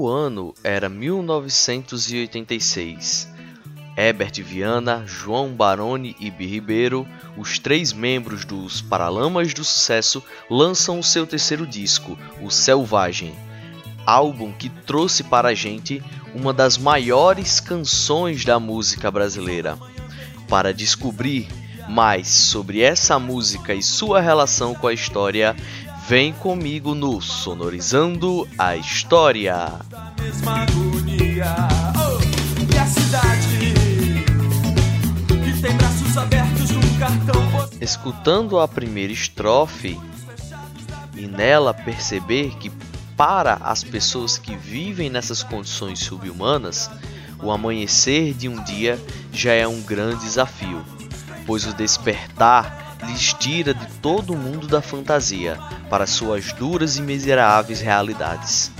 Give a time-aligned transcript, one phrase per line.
[0.00, 3.28] O ano era 1986.
[3.94, 10.98] Herbert Viana, João Baroni e Bi Ribeiro, os três membros dos Paralamas do Sucesso, lançam
[10.98, 13.34] o seu terceiro disco, O Selvagem,
[14.06, 16.02] álbum que trouxe para a gente
[16.34, 19.76] uma das maiores canções da música brasileira.
[20.48, 21.46] Para descobrir
[21.90, 25.54] mais sobre essa música e sua relação com a história,
[26.10, 29.78] vem comigo no Sonorizando a História.
[37.80, 39.96] Escutando a primeira estrofe
[41.14, 42.72] e nela perceber que
[43.16, 46.90] para as pessoas que vivem nessas condições subhumanas,
[47.40, 49.00] o amanhecer de um dia
[49.32, 50.84] já é um grande desafio,
[51.46, 55.56] pois o despertar lhes tira de todo o mundo da fantasia
[55.90, 58.70] para suas duras e miseráveis realidades.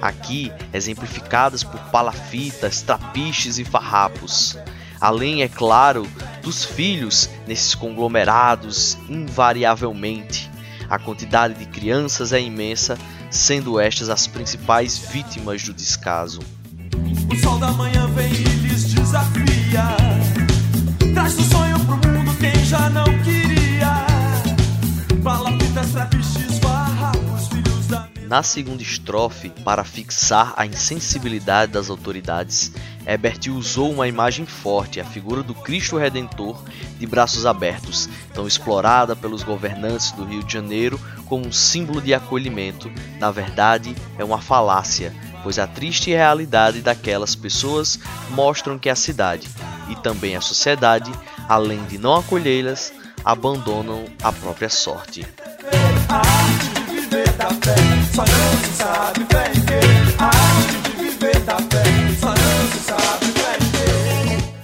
[0.00, 4.56] Aqui exemplificadas por palafitas, trapiches e farrapos.
[4.98, 6.06] Além, é claro,
[6.42, 10.50] dos filhos nesses conglomerados, invariavelmente.
[10.88, 12.96] A quantidade de crianças é imensa,
[13.30, 16.40] sendo estas as principais vítimas do descaso.
[17.30, 19.96] O sol da manhã vem e lhes desafia.
[21.14, 24.06] Traz o sonho pro mundo quem já não queria.
[25.22, 26.49] Palafitas, trapiches.
[28.30, 32.70] Na segunda estrofe, para fixar a insensibilidade das autoridades,
[33.04, 36.62] Ebert usou uma imagem forte, a figura do Cristo Redentor
[36.96, 42.14] de braços abertos, tão explorada pelos governantes do Rio de Janeiro como um símbolo de
[42.14, 48.94] acolhimento, na verdade é uma falácia, pois a triste realidade daquelas pessoas mostram que a
[48.94, 49.48] cidade
[49.88, 51.10] e também a sociedade,
[51.48, 52.92] além de não acolhê-las,
[53.24, 55.26] abandonam a própria sorte.
[57.54, 57.74] Fé,
[58.14, 59.26] só não se sabe
[60.18, 61.84] A arte de viver da fé,
[62.20, 63.30] só não se sabe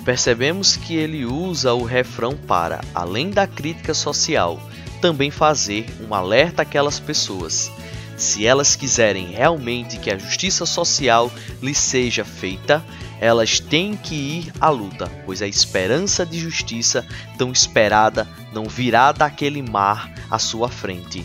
[0.04, 4.60] Percebemos que ele usa o refrão para, além da crítica social,
[5.00, 7.70] também fazer um alerta àquelas pessoas
[8.16, 11.30] se elas quiserem realmente que a justiça social
[11.62, 12.82] lhes seja feita,
[13.20, 17.04] elas têm que ir à luta, pois a esperança de justiça
[17.36, 21.24] tão esperada não virá daquele mar à sua frente.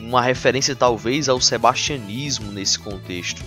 [0.00, 3.42] Uma referência talvez ao sebastianismo nesse contexto.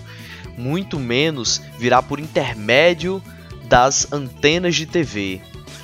[0.57, 3.21] Muito menos virá por intermédio
[3.65, 5.41] das antenas de TV.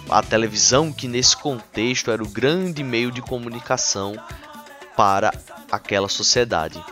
[0.10, 4.16] A televisão, que nesse contexto era o grande meio de comunicação
[4.96, 5.34] para
[5.72, 6.84] aquela sociedade.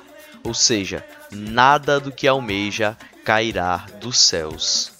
[0.43, 4.91] Ou seja, nada do que almeja cairá dos céus.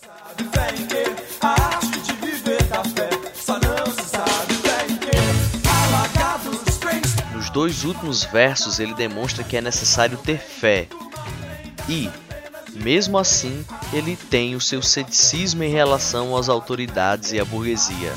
[7.57, 10.88] Dois últimos versos, ele demonstra que é necessário ter fé.
[11.90, 12.07] E,
[12.75, 18.13] mesmo assim, ele tem o seu ceticismo em relação às autoridades e à burguesia.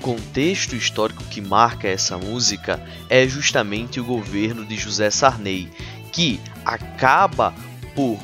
[0.00, 5.68] contexto histórico que marca essa música é justamente o governo de José Sarney,
[6.12, 7.54] que acaba
[7.94, 8.18] por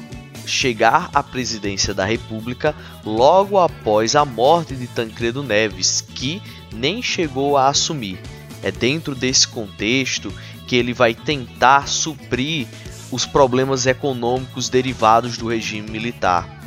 [0.49, 6.43] chegar à presidência da República logo após a morte de Tancredo Neves, que
[6.73, 8.19] nem chegou a assumir.
[8.63, 10.33] É dentro desse contexto
[10.67, 12.67] que ele vai tentar suprir
[13.11, 16.61] os problemas econômicos derivados do regime militar,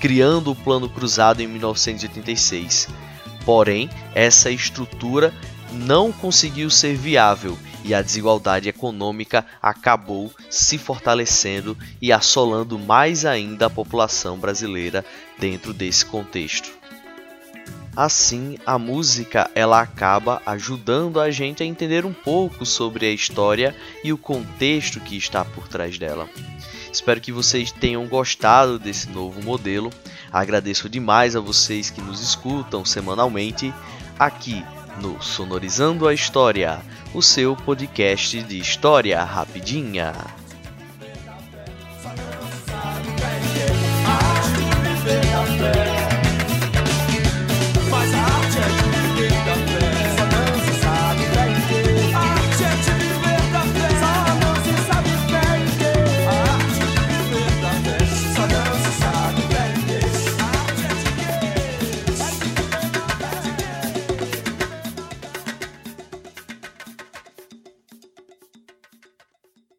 [0.00, 2.88] criando o Plano Cruzado em 1986.
[3.44, 5.32] Porém, essa estrutura
[5.72, 13.66] não conseguiu ser viável e a desigualdade econômica acabou se fortalecendo e assolando mais ainda
[13.66, 15.04] a população brasileira
[15.38, 16.70] dentro desse contexto.
[17.94, 23.74] Assim, a música ela acaba ajudando a gente a entender um pouco sobre a história
[24.04, 26.28] e o contexto que está por trás dela.
[26.92, 29.90] Espero que vocês tenham gostado desse novo modelo.
[30.30, 33.72] Agradeço demais a vocês que nos escutam semanalmente
[34.18, 34.62] aqui
[35.00, 36.80] no Sonorizando a História,
[37.14, 40.45] o seu podcast de história rapidinha.